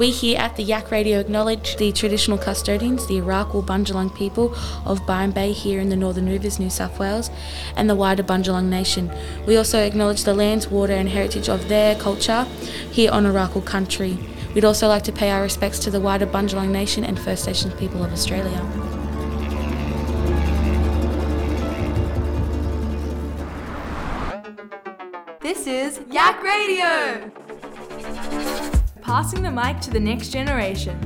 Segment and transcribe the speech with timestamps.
[0.00, 4.56] We here at the YAC Radio acknowledge the traditional custodians, the Arakwal Bundjalung people
[4.86, 7.30] of Byron Bay here in the Northern Rivers, New South Wales,
[7.76, 9.12] and the wider Bundjalung Nation.
[9.46, 12.44] We also acknowledge the lands, water, and heritage of their culture
[12.90, 14.18] here on Arakwal country.
[14.54, 17.74] We'd also like to pay our respects to the wider Bundjalung Nation and First Nations
[17.74, 18.58] people of Australia.
[25.42, 27.30] This is YAC Radio!
[29.10, 30.96] Passing the mic to the next generation.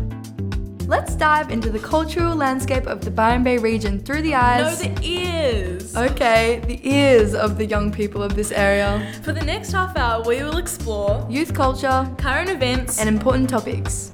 [0.86, 4.84] Let's dive into the cultural landscape of the Byron Bay region through the eyes.
[4.84, 5.96] No, the ears.
[5.96, 9.10] Okay, the ears of the young people of this area.
[9.22, 14.10] For the next half hour, we will explore Youth culture current events and important topics,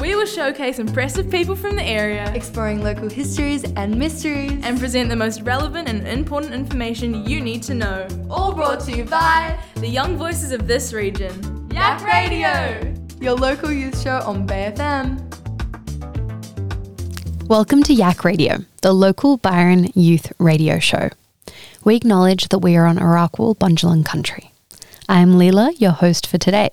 [0.00, 5.08] we will showcase impressive people from the area exploring local histories and mysteries, and present
[5.10, 8.08] the most relevant and important information you need to know.
[8.28, 11.55] all brought to you by The young voices of this region.
[11.86, 15.22] YAC Radio, your local youth show on BFM.
[17.46, 21.10] Welcome to YAC Radio, the local Byron youth radio show.
[21.84, 24.50] We acknowledge that we are on Arakwal Bundjalung country.
[25.08, 26.70] I am Leela, your host for today.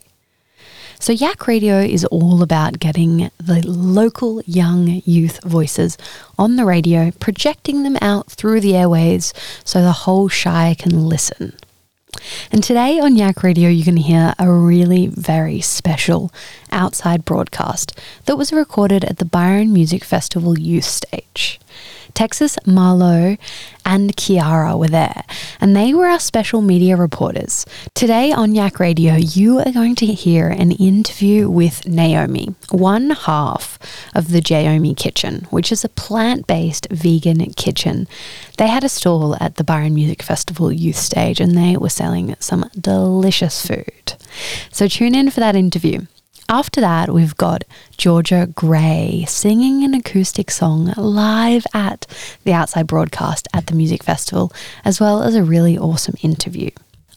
[0.99, 5.95] So, YAC Radio is all about getting the local young youth voices
[6.39, 9.31] on the radio, projecting them out through the airways
[9.63, 11.55] so the whole Shire can listen.
[12.51, 16.31] And today on YAC Radio, you're going to hear a really very special
[16.71, 21.59] outside broadcast that was recorded at the Byron Music Festival youth stage.
[22.13, 23.37] Texas, Marlo,
[23.85, 25.23] and Kiara were there,
[25.59, 27.65] and they were our special media reporters.
[27.93, 33.79] Today on YAC Radio, you are going to hear an interview with Naomi, one half
[34.13, 38.07] of the Jaomi Kitchen, which is a plant based vegan kitchen.
[38.57, 42.35] They had a stall at the Byron Music Festival youth stage, and they were selling
[42.39, 44.13] some delicious food.
[44.71, 46.05] So tune in for that interview.
[46.49, 47.63] After that, we've got
[47.97, 52.05] Georgia Grae singing an acoustic song live at
[52.43, 54.51] the outside broadcast at the music festival,
[54.83, 56.69] as well as a really awesome interview.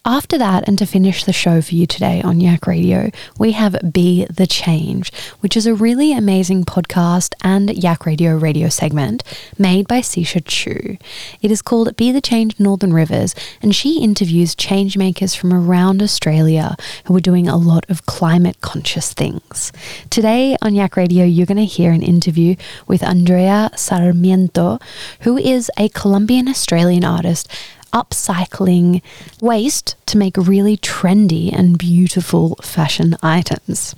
[0.07, 3.91] After that, and to finish the show for you today on YAC Radio, we have
[3.91, 9.21] Be the Change, which is a really amazing podcast and YAC Radio radio segment
[9.57, 10.95] made by Sisha Chu.
[11.41, 16.77] It is called Be the Change Northern Rivers, and she interviews changemakers from around Australia
[17.03, 19.73] who are doing a lot of climate conscious things.
[20.09, 22.55] Today on YAC Radio, you're going to hear an interview
[22.87, 24.79] with Andrea Sarmiento,
[25.23, 27.51] who is a Colombian Australian artist
[27.93, 29.01] upcycling
[29.41, 33.95] waste to make really trendy and beautiful fashion items.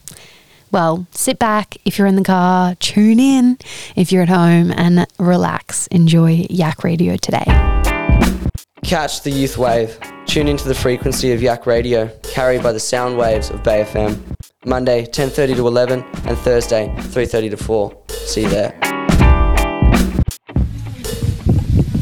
[0.71, 3.57] Well, sit back if you're in the car, tune in
[3.95, 5.87] if you're at home, and relax.
[5.87, 7.45] Enjoy YAC Radio today.
[8.83, 9.99] Catch the youth wave.
[10.25, 14.21] Tune into the frequency of YAC Radio, carried by the sound waves of Bay FM.
[14.65, 17.91] Monday, 10:30 to 11, and Thursday, 3:30 to 4.
[18.09, 18.75] See you there.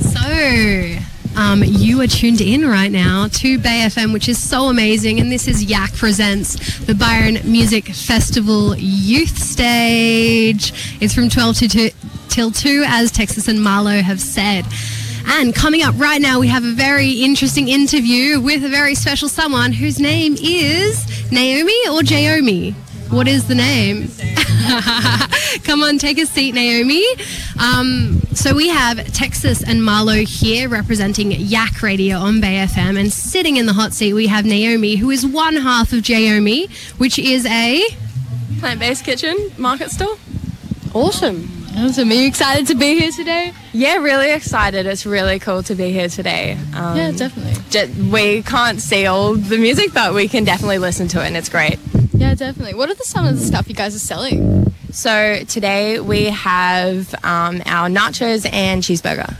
[0.01, 1.06] So,
[1.37, 5.19] um, you are tuned in right now to Bay FM, which is so amazing.
[5.19, 10.73] And this is YAC Presents, the Byron Music Festival Youth Stage.
[10.99, 11.89] It's from 12 to 2,
[12.29, 14.65] till 2, as Texas and Marlo have said.
[15.27, 19.29] And coming up right now, we have a very interesting interview with a very special
[19.29, 22.73] someone whose name is Naomi or Jaomi.
[23.09, 24.09] What is the name?
[25.63, 27.03] Come on, take a seat, Naomi.
[27.59, 33.11] Um, so we have Texas and Marlo here representing YAC Radio on Bay FM, and
[33.11, 36.69] sitting in the hot seat we have Naomi, who is one half of Jaomi,
[36.99, 37.81] which is a
[38.59, 40.17] plant-based kitchen market store.
[40.93, 41.49] awesome.
[41.77, 42.09] Awesome.
[42.09, 43.53] Are you excited to be here today?
[43.71, 44.85] Yeah, really excited.
[44.87, 46.57] It's really cool to be here today.
[46.75, 47.53] Um, Yeah, definitely.
[47.69, 51.37] ju- we can't see all the music, but we can definitely listen to it, and
[51.37, 51.77] it's great.
[52.17, 52.73] Yeah, definitely.
[52.73, 54.73] What are the, some of the stuff you guys are selling?
[54.91, 59.35] So today we have um, our nachos and cheeseburger.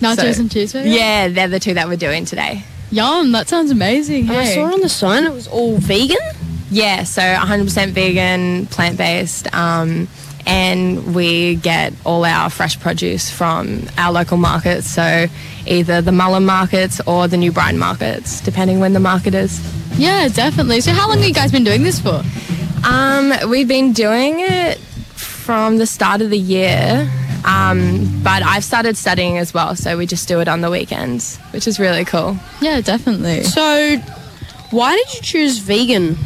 [0.00, 0.92] Nachos So- and cheeseburger?
[0.92, 2.64] Yeah, they're the two that we're doing today.
[2.90, 4.30] Yum, that sounds amazing.
[4.30, 6.16] I saw on the sign it was all vegan.
[6.70, 10.08] Yeah, so 100% vegan, plant based, um,
[10.46, 14.86] and we get all our fresh produce from our local markets.
[14.86, 15.26] So
[15.66, 19.60] either the Mullum markets or the New Brighton markets, depending when the market is.
[19.98, 20.80] Yeah, definitely.
[20.82, 22.22] So how long have you guys been doing this for?
[22.86, 27.10] Um, we've been doing it from the start of the year,
[27.44, 31.38] um, but I've started studying as well, so we just do it on the weekends,
[31.52, 32.36] which is really cool.
[32.60, 33.44] Yeah, definitely.
[33.44, 33.96] So,
[34.70, 36.16] why did you choose vegan?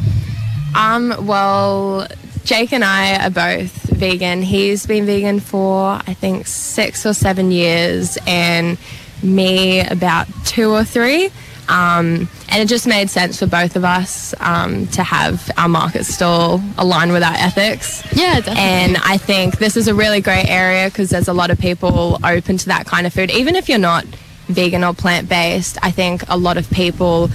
[0.75, 2.07] Um, well,
[2.43, 4.41] Jake and I are both vegan.
[4.41, 8.77] He's been vegan for I think six or seven years, and
[9.23, 11.29] me about two or three.
[11.69, 16.05] Um, and it just made sense for both of us um, to have our market
[16.05, 18.03] stall align with our ethics.
[18.13, 18.61] Yeah, definitely.
[18.61, 22.19] And I think this is a really great area because there's a lot of people
[22.23, 23.31] open to that kind of food.
[23.31, 24.05] Even if you're not
[24.47, 27.29] vegan or plant based, I think a lot of people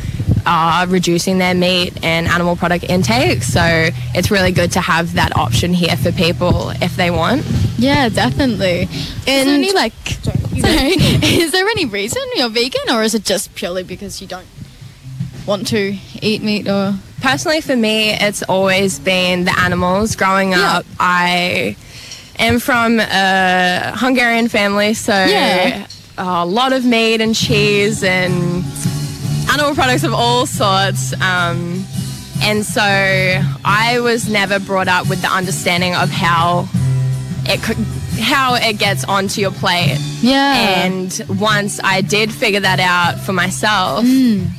[0.47, 3.43] are reducing their meat and animal product intake.
[3.43, 3.61] So
[4.15, 7.45] it's really good to have that option here for people if they want.
[7.79, 8.83] Yeah, definitely.
[8.83, 13.55] is there any like sorry, is there any reason you're vegan or is it just
[13.55, 14.47] purely because you don't
[15.47, 20.15] want to eat meat or Personally, for me, it's always been the animals.
[20.17, 20.77] Growing Yeah.
[20.79, 21.75] up, I
[22.39, 25.87] am from a Hungarian family, so Yeah.
[26.19, 28.63] a lot of meat and cheese and
[29.57, 31.15] animal products of all sorts.
[31.15, 31.83] Um,
[32.43, 36.69] and so I was never brought up with the understanding of how
[37.47, 37.79] it could,
[38.19, 39.99] how it gets onto your plate.
[40.21, 40.55] Yeah.
[40.85, 44.01] And once I did figure that out for myself,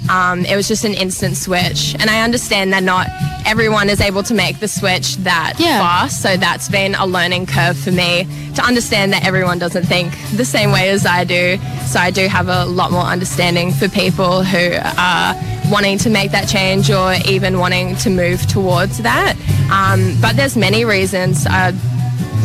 [0.09, 1.95] um, it was just an instant switch.
[1.99, 3.07] And I understand that not
[3.45, 5.79] everyone is able to make the switch that Yeah.
[5.79, 6.21] fast.
[6.21, 10.45] So that's been a learning curve for me to understand that everyone doesn't think the
[10.45, 11.59] same way as I do.
[11.87, 15.35] So I do have a lot more understanding for people who are
[15.69, 19.35] wanting to make that change or even wanting to move towards that.
[19.71, 21.45] Um, but there's many reasons.
[21.45, 21.71] Uh,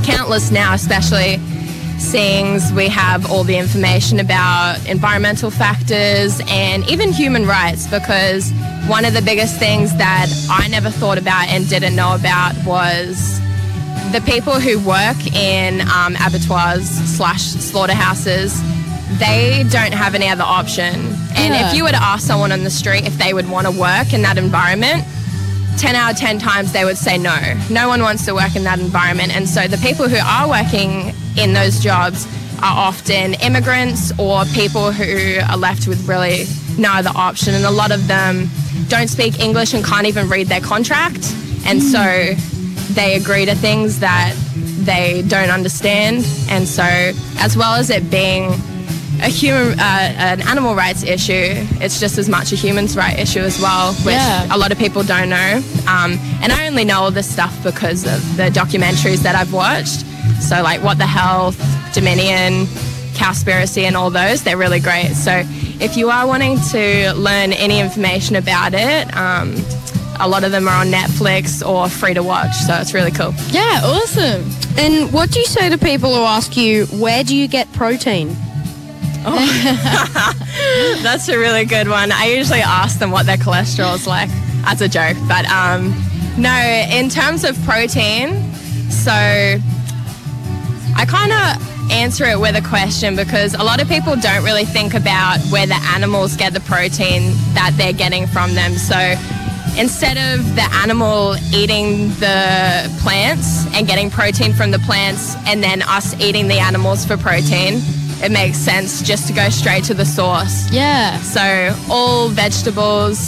[0.05, 1.39] countless now, especially
[1.99, 8.51] seeing we have all the information about environmental factors and even human rights because
[8.89, 13.39] one of the biggest things that I never thought about and didn't know about was
[14.11, 18.61] the people who work in um, abattoirs slash slaughterhouses
[19.19, 20.95] they don't have any other option
[21.37, 21.69] and Yeah.
[21.71, 24.13] if you were to ask someone on the street if they would want to work
[24.13, 25.05] in that environment
[25.79, 27.37] 10 out of 10 times they would say no.
[27.71, 29.35] No one wants to work in that environment.
[29.35, 32.27] And so the people who are working in those jobs
[32.59, 36.45] are often immigrants or people who are left with really
[36.79, 37.55] no other option.
[37.55, 38.49] And a lot of them
[38.89, 41.35] don't speak English and can't even read their contract.
[41.67, 42.35] And so
[42.95, 44.35] they agree to things that
[44.85, 46.27] they don't understand.
[46.49, 46.83] And so,
[47.39, 48.53] as well as it being
[49.23, 49.83] a human, uh,
[50.17, 54.15] an animal rights issue, it's just as much a human's right issue as well, which
[54.17, 54.47] Yeah.
[54.55, 55.63] a lot of people don't know.
[55.87, 60.05] Um, and I only know all this stuff because of the documentaries that I've watched.
[60.41, 61.57] So, like What the Health,
[61.95, 62.67] Dominion,
[63.15, 65.15] Cowspiracy, and all those, they're really great.
[65.15, 65.45] So,
[65.81, 69.55] if you are wanting to learn any information about it, um,
[70.21, 72.55] a lot of them are on Netflix or free to watch.
[72.67, 73.35] So, it's really cool.
[73.51, 74.45] Yeah, awesome.
[74.79, 78.37] And what do you say to people who ask you, where do you get protein?
[81.03, 82.13] That's a really good one.
[82.13, 84.31] I usually ask them what their cholesterol is like.
[84.65, 85.95] as a joke, but um,
[86.39, 86.53] no.
[86.91, 88.53] In terms of protein,
[88.91, 94.45] so I kind of answer it with a question because a lot of people don't
[94.45, 98.73] really think about where the animals get the protein that they're getting from them.
[98.75, 98.97] So
[99.79, 105.83] instead of the animal eating the plants and getting protein from the plants and then
[105.83, 107.81] us eating the animals for protein,
[108.23, 110.71] it makes sense just to go straight to the source.
[110.71, 111.19] Yeah.
[111.19, 113.19] So all vegetables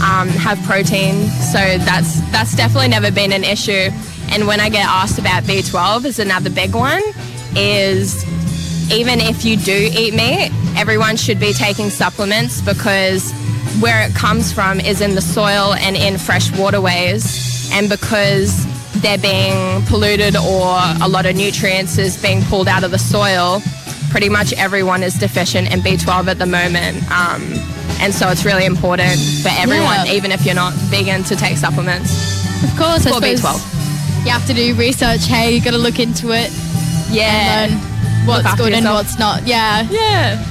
[0.00, 3.90] um, have protein, so that's that's definitely never been an issue.
[4.30, 7.02] And when I get asked about B12, is another big one.
[7.56, 8.24] Is
[8.92, 13.32] even if you do eat meat, everyone should be taking supplements because
[13.80, 18.66] where it comes from is in the soil and in fresh waterways, and because
[19.00, 23.60] they're being polluted or a lot of nutrients is being pulled out of the soil,
[24.10, 26.98] pretty much everyone is deficient in B12 at the moment.
[27.10, 27.42] Um,
[28.00, 30.12] and so it's really important for everyone, Yeah.
[30.14, 32.12] even if you're not vegan, to take supplements.
[32.64, 34.24] Of course, I suppose B12.
[34.24, 35.26] you have to do research.
[35.26, 36.50] Hey, you got to look into it
[37.10, 37.64] Yeah.
[37.64, 39.46] and learn what's after good and what's not.
[39.46, 39.86] Yeah.
[39.90, 40.44] Yeah.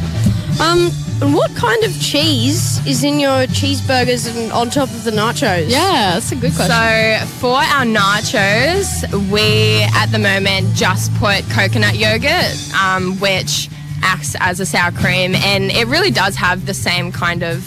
[0.60, 5.12] Um, and what kind of cheese is in your cheeseburgers and on top of the
[5.12, 5.70] nachos?
[5.70, 6.68] Yeah, that's a good question.
[6.68, 8.88] So for our nachos,
[9.32, 13.70] we at the moment just put coconut yogurt, um, which
[14.04, 17.64] acts as a sour cream, and it really does have the same kind of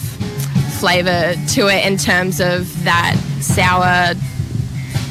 [0.79, 4.15] flavor to it in terms of that sour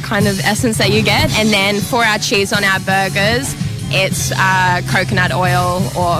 [0.01, 1.29] kind of essence that you get.
[1.37, 3.53] And then for our cheese on our burgers,
[3.91, 6.17] it's uh, coconut oil or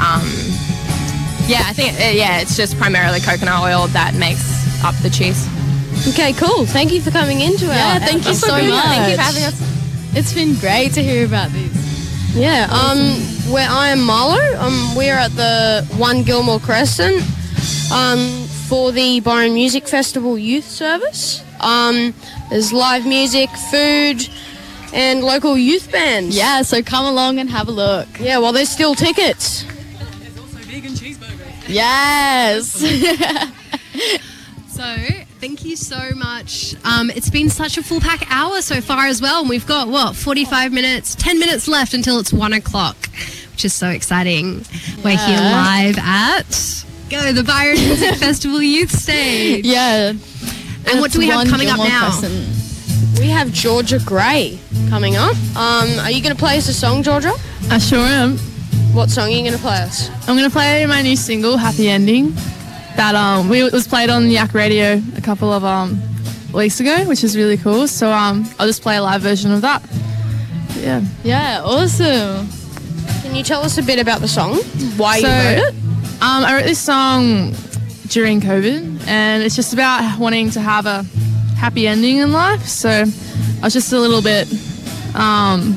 [0.00, 0.47] um,
[1.48, 4.44] yeah, I think uh, yeah, it's just primarily coconut oil that makes
[4.84, 5.48] up the cheese.
[6.08, 6.66] Okay, cool.
[6.66, 7.74] Thank you for coming into our.
[7.74, 8.70] yeah, thank you so good.
[8.70, 8.84] much.
[8.84, 10.16] Thank you for having us.
[10.16, 12.36] It's been great to hear about these.
[12.36, 12.98] Yeah, um,
[13.52, 14.56] where I am Marlo.
[14.58, 17.22] Um, we are at the One Gilmore Crescent,
[17.90, 21.42] um, for the Byron Music Festival Youth Service.
[21.60, 22.14] Um,
[22.50, 24.28] there's live music, food,
[24.92, 26.36] and local youth bands.
[26.36, 28.08] Yeah, so come along and have a look.
[28.20, 29.64] Yeah, well, there's still tickets.
[31.68, 32.82] Yes.
[34.68, 34.94] So,
[35.40, 36.76] thank you so much.
[36.84, 39.40] Um, it's been such a full pack hour so far as well.
[39.40, 42.96] And we've got, what, 45 minutes, 10 minutes left until it's one o'clock,
[43.50, 44.64] which is so exciting.
[45.02, 49.64] We're here live at Go, the Byron Music Festival Youth Stage.
[49.66, 50.10] yeah.
[50.10, 52.16] And what do we have coming up now?
[52.16, 53.18] Crescent.
[53.18, 54.60] We have Georgia Grae
[54.90, 55.34] coming up.
[55.56, 57.32] Um, are you going to play us a song, Georgia?
[57.68, 58.38] I sure am.
[58.92, 60.08] What song are you going to play us?
[60.28, 62.32] I'm gonna play my new single, Happy Ending.
[62.96, 66.00] That um we was played on YAC Radio a couple of um
[66.52, 67.86] weeks ago, which is really cool.
[67.86, 69.82] So um I'll just play a live version of that.
[70.78, 71.02] Yeah.
[71.22, 72.48] Yeah, awesome.
[73.22, 74.56] Can you tell us a bit about the song?
[74.96, 75.74] Why So, you wrote it?
[76.20, 77.54] Um, I wrote this song
[78.08, 81.02] during COVID, and it's just about wanting to have a
[81.56, 82.66] happy ending in life.
[82.66, 84.48] So I was just a little bit,
[85.14, 85.76] um,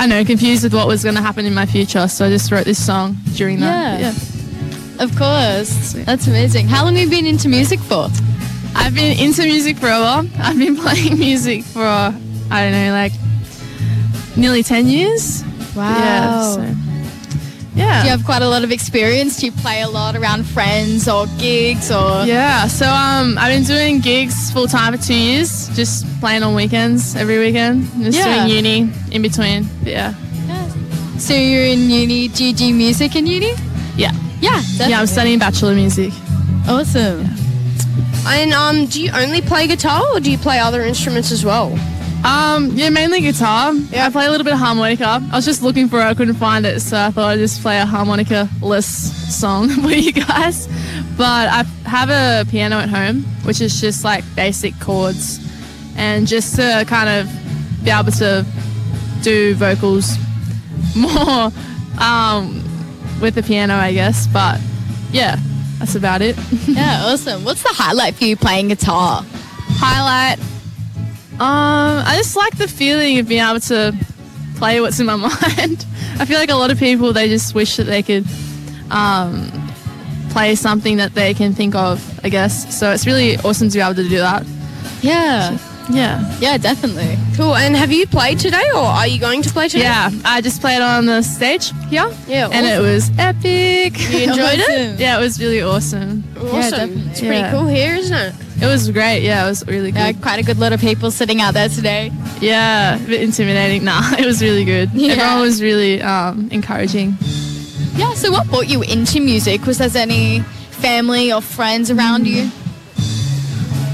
[0.00, 2.08] I know, confused with what was going to happen in my future.
[2.08, 4.00] So I just wrote this song during that.
[4.00, 5.04] Yeah.
[5.04, 5.92] Of course.
[5.92, 6.68] That's amazing.
[6.68, 8.08] How long have you been into music for?
[8.74, 10.26] I've been into music for a while.
[10.38, 12.14] I've been playing music for, I
[12.50, 13.12] don't know, like
[14.38, 15.44] nearly 10 years.
[15.76, 15.98] Wow.
[15.98, 16.54] Yeah.
[16.54, 16.89] So,
[17.74, 18.02] yeah.
[18.02, 19.38] Do you have quite a lot of experience?
[19.40, 22.24] Do you play a lot around friends or gigs or?
[22.26, 26.54] Yeah, so um, I've been doing gigs full time for two years, just playing on
[26.54, 28.46] weekends every weekend, just Yeah.
[28.46, 29.68] doing uni in between.
[29.82, 30.14] But yeah,
[31.18, 32.28] So you're in uni.
[32.28, 33.52] Do you do music in uni?
[33.96, 34.60] yeah, Yeah.
[34.88, 35.00] yeah.
[35.00, 36.12] I'm studying bachelor music.
[36.68, 37.26] Awesome.
[38.26, 41.70] And um, do you only play guitar or do you play other instruments as well?
[42.24, 43.72] Um, yeah, mainly guitar.
[43.90, 45.22] Yeah, I play a little bit of harmonica.
[45.32, 47.62] I was just looking for it, I couldn't find it, so I thought I'd just
[47.62, 48.86] play a harmonica-less
[49.34, 50.66] song for you guys.
[51.16, 55.38] But I have a piano at home, which is just like basic chords,
[55.96, 58.44] and just to kind of be able to
[59.22, 60.16] do vocals
[60.96, 61.50] more
[62.00, 62.62] um,
[63.20, 64.26] with the piano, I guess.
[64.26, 64.60] But
[65.10, 65.36] yeah,
[65.78, 66.36] that's about it.
[66.66, 67.44] Yeah, awesome.
[67.44, 69.24] What's the highlight for you playing guitar?
[69.82, 70.38] highlight.
[71.40, 73.94] Um, I just like the feeling of being able to
[74.56, 75.86] play what's in my mind.
[76.18, 78.26] I feel like a lot of people they just wish that they could
[78.90, 79.50] um,
[80.30, 81.98] play something that they can think of.
[82.24, 82.90] I guess so.
[82.92, 84.44] It's really awesome to be able to do that.
[85.02, 85.56] Yeah.
[85.92, 87.18] Yeah, Yeah, definitely.
[87.36, 87.56] Cool.
[87.56, 89.82] And have you played today or are you going to play today?
[89.84, 90.10] yeah.
[90.24, 92.48] I just played on the stage here, Yeah.
[92.52, 93.98] and it was epic.
[94.12, 95.00] You enjoyed it?
[95.00, 96.22] Yeah, it was really awesome.
[96.36, 96.50] awesome.
[96.70, 97.10] definitely.
[97.10, 97.50] it's pretty Yeah.
[97.50, 98.34] cool here, isn't it?
[98.62, 99.22] It was great.
[99.22, 100.20] Yeah, it was really Yeah, good.
[100.22, 102.12] quite a good lot of people sitting out there today.
[102.40, 103.84] Yeah, a bit intimidating.
[103.90, 104.90] Nah, it was really good.
[104.92, 105.12] Yeah.
[105.14, 107.16] Everyone was really um, encouraging.
[107.96, 109.64] Yeah, so what brought you into music?
[109.66, 110.40] Was there any
[110.70, 112.50] family or friends around you?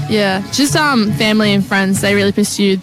[0.09, 1.99] Yeah, just um family and friends.
[2.01, 2.79] They really pursued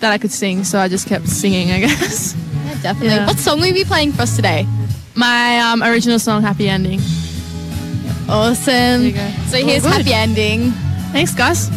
[0.00, 1.70] that I could sing, so I just kept singing.
[1.70, 3.08] I guess Yeah, definitely.
[3.16, 3.26] Yeah.
[3.26, 4.66] What song will you be playing for us today?
[5.14, 7.00] my um, original song, "Happy Ending."
[8.28, 9.02] Awesome.
[9.02, 9.28] you go.
[9.48, 9.84] So here's.
[9.84, 10.72] Happy Ending.
[11.16, 11.70] Thanks, guys.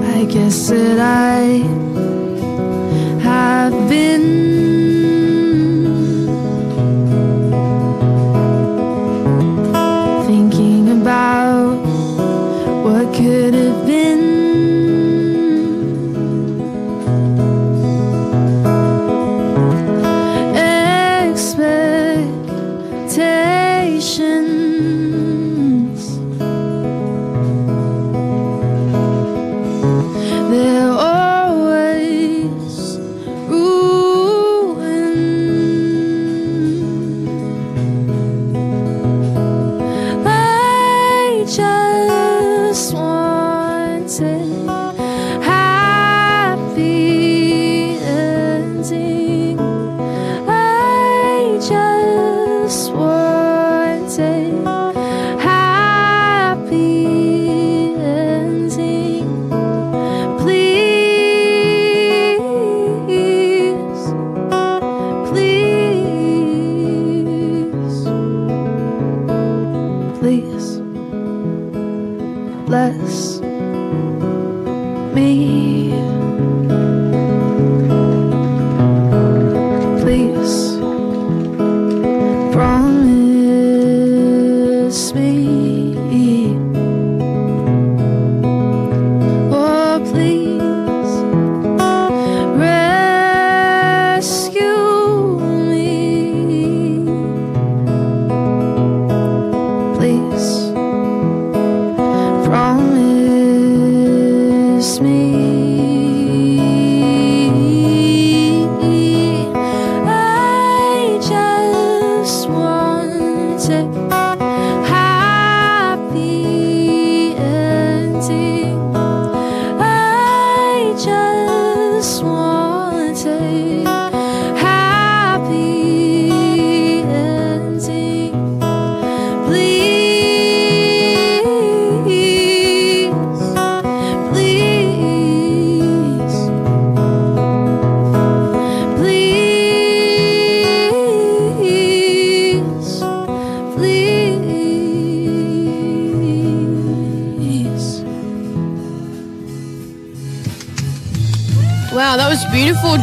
[0.00, 1.60] I guess that I
[3.22, 4.45] have been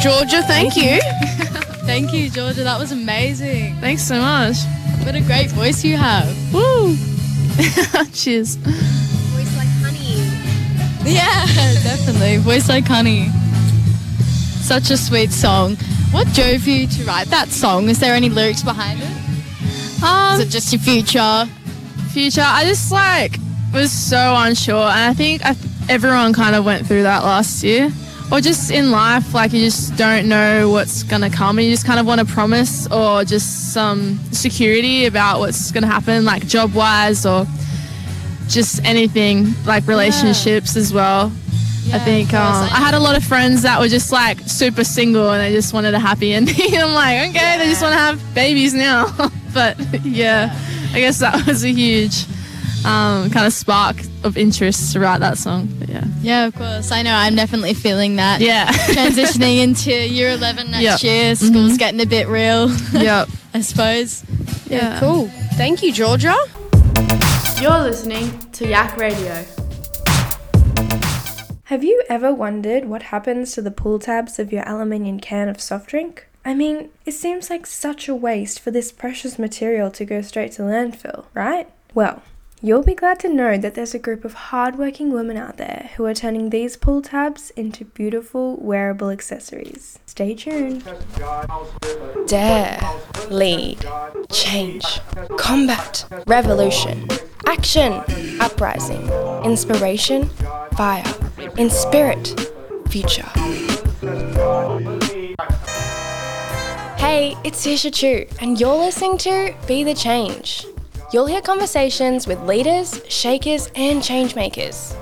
[0.04, 0.42] Georgia.
[0.44, 1.00] Thank you.
[1.86, 2.64] Thank you, Georgia.
[2.64, 3.76] That was amazing.
[3.80, 4.58] Thanks so much.
[5.06, 6.28] What a great voice you have.
[6.54, 6.96] Woo!
[8.14, 8.56] Cheers.
[8.58, 11.10] Voice like honey.
[11.10, 11.46] Yeah,
[11.84, 12.36] definitely.
[12.38, 13.30] Voice like honey.
[14.62, 15.78] Such a sweet song.
[16.12, 17.88] What drove you to write that song?
[17.88, 20.04] Is there any lyrics behind it?
[20.04, 21.46] Um, Is it just your future?
[22.12, 22.44] future.
[22.46, 23.38] I just like
[23.74, 25.56] was so unsure, and I think I,
[25.88, 27.90] everyone kind of went through that last year.
[28.34, 31.86] Or just in life, like you just don't know what's gonna come, and you just
[31.86, 36.74] kind of want a promise or just some security about what's gonna happen, like job
[36.74, 37.46] wise or
[38.48, 41.32] just anything, like relationships as well.
[41.92, 45.30] I think um, I had a lot of friends that were just like super single
[45.30, 46.56] and they just wanted a happy ending.
[46.76, 49.16] I'm like, okay, they just want to have babies now.
[49.54, 50.58] but yeah,
[50.92, 52.26] I guess that was a huge
[52.86, 55.68] um, kind of spark of interest to write that song.
[55.80, 56.04] But yeah.
[56.22, 56.92] Yeah, of course.
[56.92, 57.14] I know.
[57.14, 58.42] I'm definitely feeling that.
[58.42, 58.68] Yeah.
[58.72, 61.04] Transitioning into year 11 next Yep.
[61.04, 61.36] year.
[61.36, 62.70] School's getting a bit real.
[62.94, 63.30] Yep.
[63.54, 64.24] I suppose.
[64.68, 65.00] Yeah.
[65.00, 65.28] Cool.
[65.54, 66.36] Thank you, Georgia.
[67.62, 69.46] You're listening to YAC Radio.
[71.66, 75.60] Have you ever wondered what happens to the pull tabs of your aluminium can of
[75.62, 76.28] soft drink?
[76.46, 80.52] I mean, it seems like such a waste for this precious material to go straight
[80.54, 81.70] to landfill, right?
[81.94, 82.22] Well,
[82.66, 86.06] you'll be glad to know that there's a group of hardworking women out there who
[86.06, 90.00] are turning these pull tabs into beautiful wearable accessories.
[90.06, 90.82] Stay tuned.
[92.26, 92.80] Dare,
[93.30, 93.86] lead,
[94.32, 95.02] change,
[95.38, 97.06] combat, revolution,
[97.48, 98.02] action,
[98.40, 99.10] uprising,
[99.44, 100.30] inspiration,
[100.78, 101.04] fire,
[101.58, 102.50] in spirit,
[102.88, 103.28] future.
[106.96, 110.66] Hey, it's Tisha Chu, and you're listening to Be the Change.
[111.14, 114.96] You'll hear conversations with leaders, shakers, and changemakers.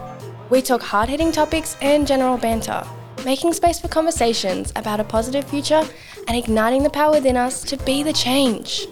[0.50, 2.86] We talk hard hitting topics and general banter,
[3.24, 5.88] making space for conversations about a positive future
[6.28, 8.88] and igniting the power within us to be the change.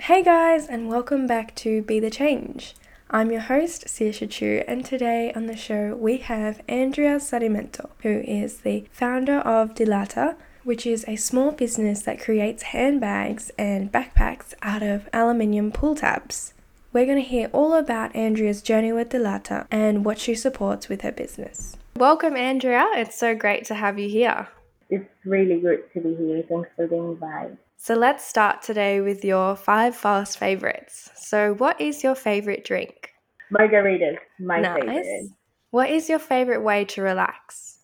[0.00, 2.74] Hey guys, and welcome back to Be the Change.
[3.10, 8.24] I'm your host, Siasha Chu, and today on the show we have Andrea Sarmiento, who
[8.26, 14.54] is the founder of DeLata, which is a small business that creates handbags and backpacks
[14.62, 16.54] out of aluminium pull tabs.
[16.92, 21.02] We're going to hear all about Andrea's journey with DeLata and what she supports with
[21.02, 21.76] her business.
[21.96, 22.86] Welcome, Andrea.
[22.94, 24.48] It's so great to have you here.
[24.88, 26.42] It's really good to be here.
[26.48, 27.56] Thanks for the invite.
[27.76, 31.10] So let's start today with your five fast favorites.
[31.14, 33.10] So, what is your favorite drink?
[33.52, 34.80] Margaritas, my nice.
[34.80, 35.30] favorite.
[35.70, 37.78] What is your favorite way to relax?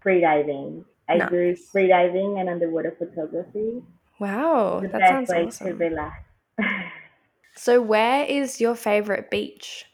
[0.00, 0.84] Free diving.
[1.08, 1.30] I Nice.
[1.30, 3.82] do free diving and underwater photography.
[4.18, 5.74] Wow, the that best sounds way to awesome.
[5.74, 6.24] relax.
[7.56, 9.86] So, where is your favorite beach?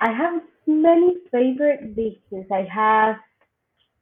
[0.00, 2.50] I have many favorite beaches.
[2.50, 3.20] I have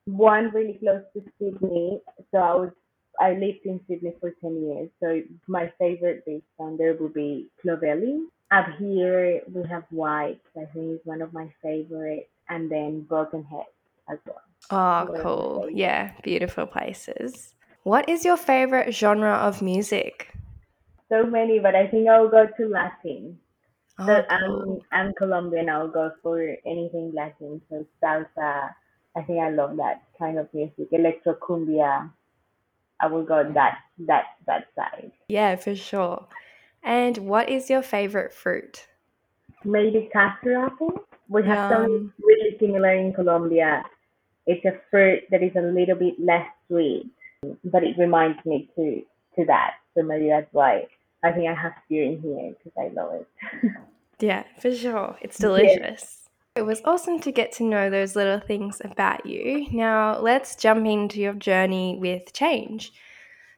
[0.06, 2.02] one really close to Sydney.
[2.32, 2.72] So I was
[3.20, 4.90] I lived in Sydney for ten years.
[5.00, 8.28] So my favorite beach down there would be Clovelly.
[8.50, 10.42] Up here we have White.
[10.56, 13.68] I think is one of my favorites, and then Broken Head
[14.08, 14.42] as well.
[14.70, 15.68] Oh, cool.
[15.70, 17.54] Yeah, beautiful places.
[17.84, 20.32] What is your favorite genre of music?
[21.08, 23.38] So many, but I think I'll go to Latin.
[23.98, 24.84] Oh, So cool.
[24.92, 25.68] I'm I'm Colombian.
[25.68, 27.62] I'll go for anything Latin.
[27.70, 28.74] So salsa.
[29.16, 30.88] I think I love that kind of music.
[30.92, 32.10] Electro cumbia.
[33.00, 35.12] I will go that that that side.
[35.28, 36.28] Yeah, for sure.
[36.82, 38.86] And what is your favorite fruit?
[39.64, 41.04] Maybe custard apple.
[41.28, 41.68] We have Yum.
[41.68, 43.84] something really similar in Colombia.
[44.48, 47.10] It's a fruit that is a little bit less sweet,
[47.64, 49.02] but it reminds me to
[49.36, 49.74] to that.
[49.94, 50.86] So maybe that's why
[51.22, 53.28] I think I have here in here because I love it.
[54.20, 55.16] Yeah, for sure.
[55.22, 55.46] It's Yeah.
[55.46, 56.28] delicious.
[56.56, 59.68] It was awesome to get to know those little things about you.
[59.70, 62.90] Now, let's jump into your journey with change.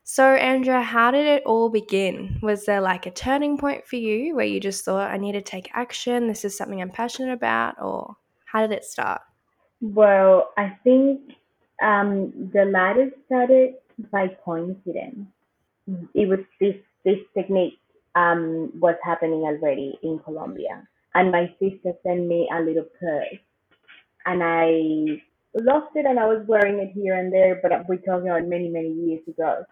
[0.05, 2.40] So, Andrea, how did it all begin?
[2.42, 5.40] Was there like a turning point for you where you just thought, I need to
[5.40, 6.26] take action?
[6.26, 7.81] This is something I'm passionate about?
[7.81, 9.22] Or how did it start?
[9.81, 11.21] Well, I think
[11.83, 13.75] um, the latter started
[14.12, 15.29] by coincidence.
[16.14, 17.79] It was this this technique
[18.14, 23.38] um, was happening already in Colombia, and my sister sent me a little purse
[24.27, 25.23] and I
[25.61, 28.69] lost it and I was wearing it here and there, but we're talking about many,
[28.69, 29.64] many years ago.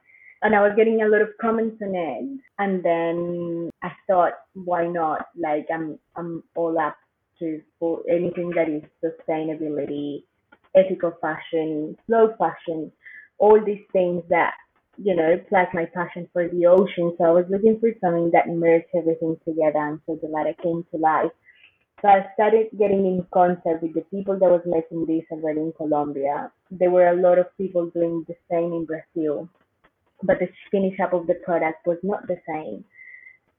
[0.42, 2.40] And I was getting a lot of comments on it.
[2.58, 5.26] And then I thought, why not?
[5.36, 6.96] Like I'm I'm all up
[7.38, 10.24] to for anything that is sustainability,
[10.74, 12.92] ethical fashion, slow fashion,
[13.38, 14.54] all these things that
[15.00, 17.14] you know, plus my passion for the ocean.
[17.16, 20.96] So I was looking for something that merged everything together and so DeLata came to
[20.96, 21.30] life.
[22.02, 25.72] So I started getting in contact with the people that was making this already in
[25.76, 26.50] Colombia.
[26.70, 29.48] There were a lot of people doing the same in Brazil,
[30.22, 32.84] but the finish up of the product was not the same.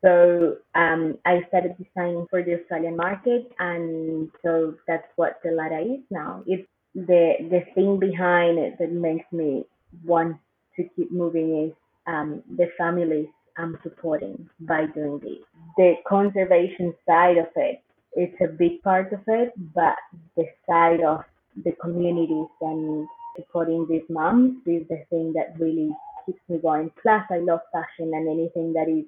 [0.03, 6.03] So um, I started designing for the Australian market, and so that's what DeLata is
[6.09, 6.43] now.
[6.47, 9.65] It's the the thing behind it that makes me
[10.05, 10.37] want
[10.77, 11.73] to keep moving is
[12.07, 15.39] um, the families I'm supporting by doing this.
[15.77, 17.81] The conservation side of it,
[18.13, 19.97] it's a big part of it, but
[20.37, 21.23] the side of
[21.63, 25.91] the communities and supporting these moms is the thing that really
[26.25, 26.91] keeps me going.
[27.01, 29.05] Plus, I love fashion and anything that is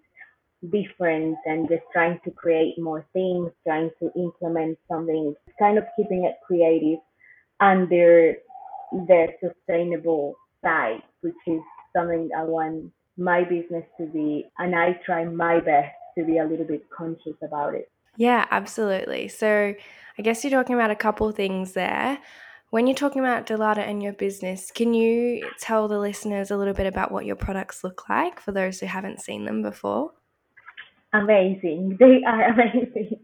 [0.70, 6.26] different and just trying to create more things, trying to implement something, kind of keeping
[6.26, 7.00] it creative
[7.60, 8.36] under
[8.92, 11.62] the sustainable side, which is
[11.96, 16.46] something I want my business to be, and I try my best to be a
[16.46, 17.90] little bit conscious about it.
[18.18, 19.28] Yeah, absolutely.
[19.30, 19.74] So
[20.18, 22.20] I guess you're talking about a couple things there.
[22.70, 26.74] When you're talking about DeLata and your business, can you tell the listeners a little
[26.74, 30.12] bit about what your products look like for those who haven't seen them before?
[31.14, 31.98] Amazing.
[32.00, 33.20] They are amazing.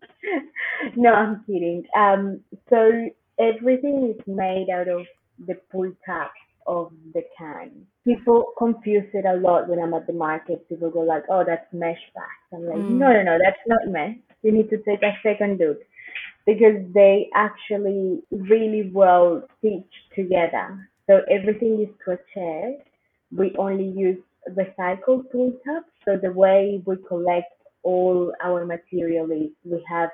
[0.96, 1.86] no, I'm kidding.
[1.98, 5.06] Um, so everything is made out of
[5.48, 6.30] the pull tab
[6.66, 7.72] of the can.
[8.04, 10.68] People confuse it a lot when I'm at the market.
[10.68, 12.98] People go like, "Oh, that's mesh back." I'm like, Mm.
[13.00, 14.18] "No, no, no, that's not mesh.
[14.44, 15.80] You need to take a second look
[16.46, 20.90] because they actually really well stitch together.
[21.08, 22.84] So everything is crochet.
[23.32, 24.20] We only use
[24.52, 25.88] recycled pull tabs.
[26.06, 27.52] So the way we collect
[27.88, 30.10] all our material is we have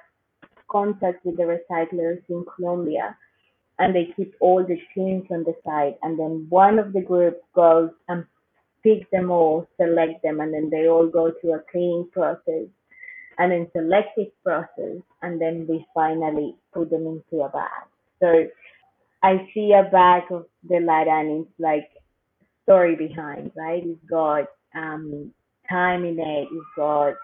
[0.69, 3.17] contact with the recyclers in Colombia
[3.79, 7.41] and they keep all the teams on the side and then one of the groups
[7.55, 8.25] goes and
[8.83, 12.67] picks them all, select them and then they all go through a cleaning process
[13.39, 17.85] and then selective process and then we finally put them into a bag.
[18.21, 18.45] So
[19.23, 21.89] I see a bag of the light and it's like
[22.63, 23.83] story behind, right?
[23.83, 25.31] It's got um
[25.69, 27.15] time in it, it's got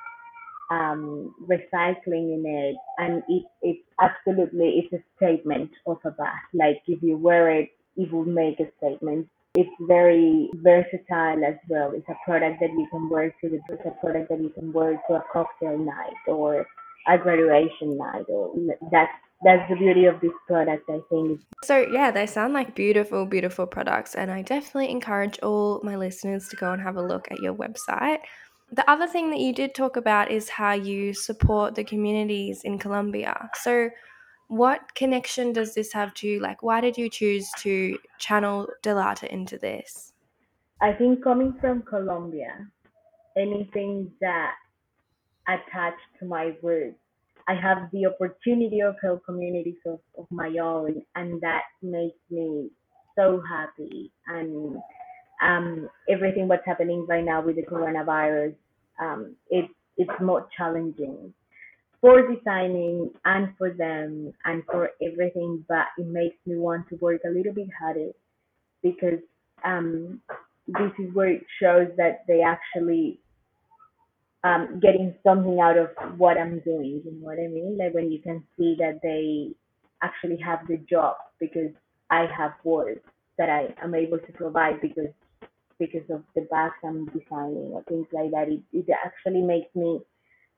[0.69, 6.41] um recycling in it and it it's absolutely it's a statement of a bag.
[6.53, 9.27] Like if you wear it it will make a statement.
[9.55, 11.91] It's very versatile as well.
[11.95, 14.71] It's a product that you can wear to the it's a product that you can
[14.71, 16.67] wear to a cocktail night or
[17.07, 18.53] a graduation night or
[18.91, 19.11] that's
[19.43, 21.41] that's the beauty of this product I think.
[21.63, 26.47] So, yeah, they sound like beautiful, beautiful products, and I definitely encourage all my listeners
[26.49, 28.19] to go and have a look at your website.
[28.71, 32.77] The other thing that you did talk about is how you support the communities in
[32.77, 33.49] Colombia.
[33.55, 33.89] So,
[34.47, 36.39] what connection does this have to?
[36.39, 40.13] Like, why did you choose to channel DeLata into this?
[40.81, 42.67] I think coming from Colombia,
[43.37, 44.55] anything that
[45.47, 46.99] attached to my roots,
[47.47, 52.69] I have the opportunity of help communities of, of my own, and that makes me
[53.15, 54.11] so happy.
[54.27, 54.77] And
[55.41, 58.55] um, everything what's happening right now with the coronavirus,
[59.01, 61.33] um, it, it's more challenging
[62.01, 67.21] for designing and for them and for everything, but it makes me want to work
[67.25, 68.11] a little bit harder
[68.81, 69.19] because
[69.65, 70.21] um,
[70.67, 73.19] this is where it shows that they actually
[74.43, 77.01] um, getting something out of what I'm doing.
[77.03, 77.77] You know what I mean?
[77.77, 79.51] Like when you can see that they
[80.01, 81.71] actually have the job because
[82.09, 83.03] I have work
[83.37, 85.09] that I am able to provide because
[85.79, 88.49] because of the bags I'm designing or things like that.
[88.49, 90.01] It, it actually makes me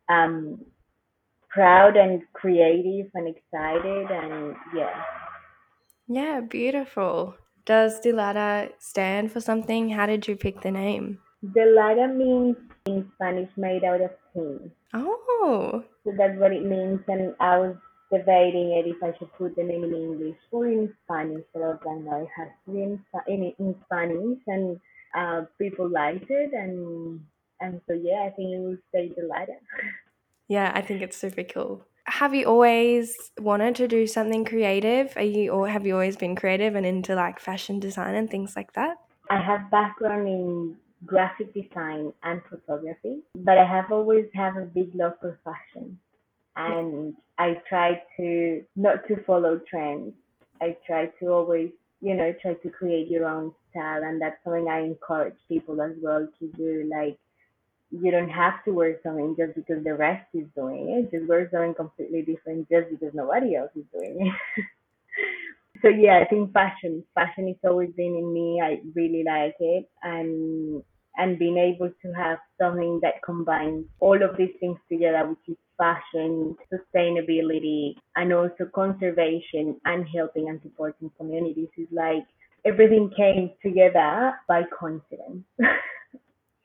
[0.10, 0.66] um,
[1.50, 5.04] proud and creative and excited and yeah.
[6.08, 7.36] Yeah, beautiful.
[7.66, 9.90] Does DeLata stand for something?
[9.90, 11.20] How did you pick the name?
[11.46, 14.72] DeLata means in Spanish made out of tin.
[14.94, 15.84] Oh.
[16.04, 17.76] So that's what it means and I was
[18.12, 21.68] debating it if I should put the name in English or in Spanish, but I
[21.68, 24.80] was like, no, it has to be in, in, in Spanish and
[25.18, 27.22] uh, people liked it and
[27.60, 29.56] and so yeah, I think it will stay the DeLata.
[30.48, 31.86] Yeah, I think it's super cool.
[32.06, 35.16] Have you always wanted to do something creative?
[35.16, 38.56] Are you or have you always been creative and into like fashion design and things
[38.56, 38.98] like that?
[39.30, 44.94] I have background in graphic design and photography, but I have always have a big
[44.96, 46.00] love for fashion.
[46.56, 50.14] And I try to not to follow trends
[50.62, 51.72] I try to always,
[52.02, 55.94] you know, try to create your own style, and that's something I encourage people as
[56.02, 56.90] well to do.
[56.92, 57.18] Like,
[57.92, 61.12] you don't have to wear something just because the rest is doing it.
[61.12, 64.66] Just wear something completely different just because nobody else is doing it.
[65.82, 68.62] so yeah, I think fashion, fashion has always been in me.
[68.64, 70.84] I really like it, and
[71.18, 75.58] and being able to have something that combines all of these things together, which is
[75.78, 82.24] fashion, sustainability, and also conservation and helping and supporting communities, is like
[82.66, 85.46] everything came together by coincidence.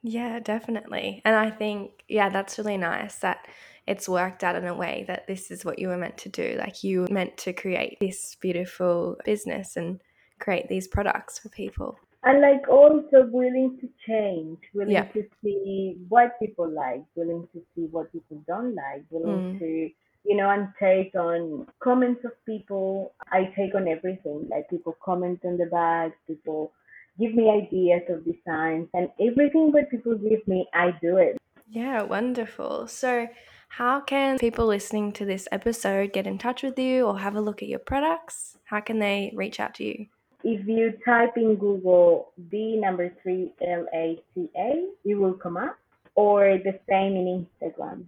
[0.02, 1.20] Yeah, definitely.
[1.24, 3.48] And I think, yeah, that's really nice that
[3.88, 6.54] it's worked out in a way that this is what you were meant to do.
[6.60, 10.00] Like you were meant to create this beautiful business and
[10.38, 11.98] create these products for people.
[12.22, 15.04] and like also willing to change, willing Yeah.
[15.12, 19.58] to see what people like, willing to see what people don't like, willing Mm.
[19.60, 19.90] to
[20.26, 23.12] you know, and take on comments of people.
[23.30, 24.48] I take on everything.
[24.50, 26.72] Like people comment on the bags, people
[27.18, 31.38] give me ideas of designs, and everything that people give me, I do it.
[31.68, 32.86] Yeah, wonderful.
[32.86, 33.28] So,
[33.68, 37.40] how can people listening to this episode get in touch with you or have a
[37.40, 38.58] look at your products?
[38.64, 40.06] How can they reach out to you?
[40.44, 45.56] If you type in Google the number three L A C A, it will come
[45.56, 45.76] up,
[46.14, 48.04] or the same in Instagram.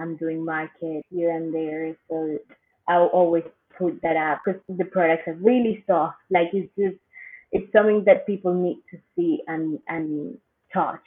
[0.00, 2.38] I'm doing market here and there, so
[2.88, 3.44] I'll always
[3.78, 6.18] put that up because the products are really soft.
[6.30, 6.96] Like it's just,
[7.52, 10.38] it's something that people need to see and and
[10.72, 11.06] touch.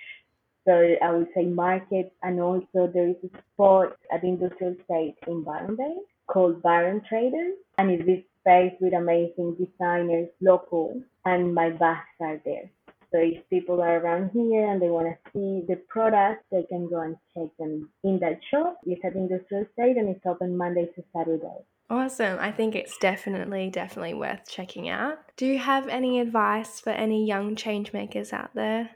[0.66, 5.44] So I would say market, and also there is a spot at Industrial Estate in
[5.44, 5.96] Byron Bay
[6.28, 12.40] called Byron Traders, and it's this space with amazing designers, local, and my bags are
[12.46, 12.70] there.
[13.14, 16.90] So if people are around here and they want to see the products, they can
[16.90, 18.80] go and check them in that shop.
[18.88, 21.60] It's at Industrial Estate and it's open Monday to Saturday.
[21.92, 22.40] Awesome.
[22.40, 25.20] I think it's definitely, definitely worth checking out.
[25.38, 28.90] Do you have any advice for any young change makers out there?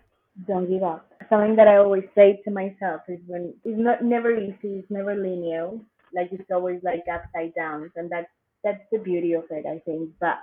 [0.47, 1.05] Don't give up.
[1.29, 5.13] Something that I always say to myself is when it's not never easy, it's never
[5.13, 5.71] linear.
[6.11, 8.29] Like it's always like upside down, and that's
[8.63, 10.11] that's the beauty of it, I think.
[10.19, 10.39] But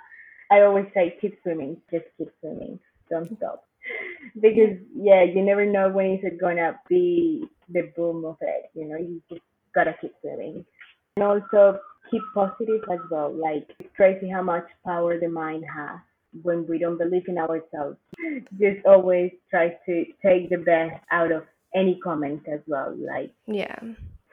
[0.50, 2.78] I always say keep swimming, just keep swimming,
[3.10, 3.64] don't stop.
[4.40, 8.70] Because yeah, you never know when is it gonna be the boom of it.
[8.74, 9.42] You know, you just
[9.74, 10.64] gotta keep swimming,
[11.16, 11.78] and also
[12.10, 13.32] keep positive as well.
[13.32, 15.98] Like it's crazy how much power the mind has
[16.42, 17.98] when we don't believe in ourselves.
[18.58, 22.96] Just always try to take the best out of any comment as well.
[22.96, 23.78] Like Yeah.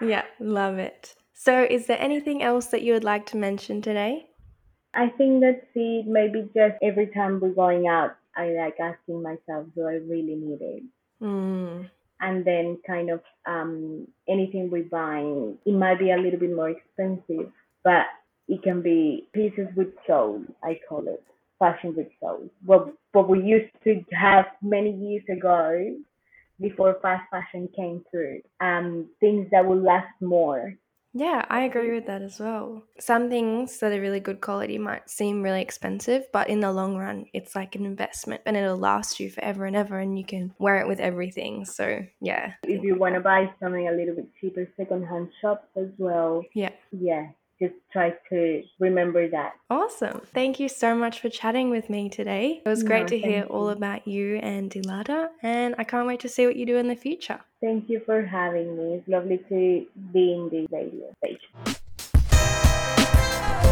[0.02, 1.16] Yeah, love it.
[1.34, 4.28] So, is there anything else that you would like to mention today?
[4.94, 6.06] I think that's it.
[6.08, 10.60] Maybe just every time we're going out, I like asking myself, do I really need
[10.62, 10.84] it?
[11.22, 11.90] Mm.
[12.20, 15.22] And then kind of um, anything we buy,
[15.66, 17.52] it might be a little bit more expensive,
[17.84, 18.06] but
[18.48, 20.44] it can be pieces with soul.
[20.64, 21.24] I call it
[21.58, 22.50] fashion with soul.
[22.66, 25.96] What what we used to have many years ago,
[26.60, 28.42] before fast fashion came through.
[28.60, 30.74] Um, things that will last more.
[31.14, 32.84] Yeah, I agree with that as well.
[33.00, 36.96] Some things that are really good quality might seem really expensive, but in the long
[36.96, 40.54] run, it's like an investment and it'll last you forever and ever, and you can
[40.58, 41.66] wear it with everything.
[41.66, 42.54] So, yeah.
[42.64, 46.44] If you want to buy something a little bit cheaper, secondhand shops as well.
[46.54, 46.72] Yeah.
[46.92, 47.28] Yeah,
[47.62, 49.54] just try to remember that.
[49.70, 50.22] Awesome.
[50.34, 52.62] Thank you so much for chatting with me today.
[52.66, 56.08] It was great No, to hear thank all about you and DeLata, and I can't
[56.08, 57.40] wait to see what you do in the future.
[57.62, 58.96] Thank you for having me.
[58.96, 61.78] It's lovely to be in the radio station.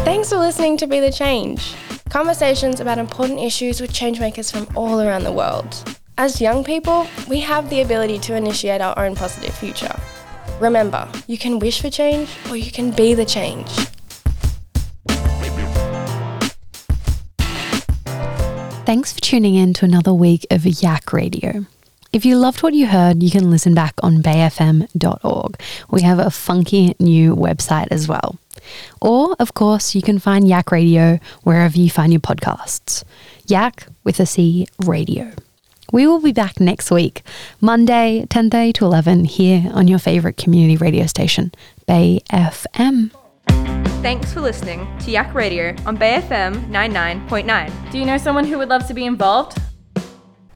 [0.04, 1.74] Thanks for listening to Be the Change.
[2.08, 5.74] Conversations about important issues with changemakers from all around the world.
[6.16, 9.94] As young people, we have the ability to initiate our own positive future.
[10.60, 13.68] Remember, you can wish for change or you can be the change.
[18.84, 21.64] Thanks for tuning in to another week of YAC Radio.
[22.12, 25.60] If you loved what you heard, you can listen back on bayfm.org.
[25.90, 28.36] We have a funky new website as well.
[29.00, 33.04] Or, of course, you can find YAC Radio wherever you find your podcasts.
[33.46, 35.32] Yak with a C Radio.
[35.92, 37.22] We will be back next week,
[37.60, 41.52] Monday, 10:30 to 11 here on your favorite community radio station,
[41.86, 43.10] Bay FM.
[44.02, 47.90] Thanks for listening to YAC Radio on Bay FM 99.9.
[47.90, 49.58] Do you know someone who would love to be involved?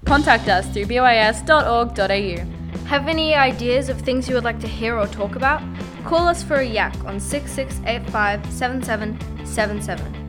[0.04, 2.36] Contact us through bys.org.au.
[2.86, 5.62] Have any ideas of things you would like to hear or talk about?
[6.04, 10.23] Call us for a yak on 6685 7777.